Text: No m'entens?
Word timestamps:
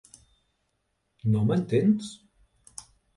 No 1.35 1.43
m'entens? 1.51 2.09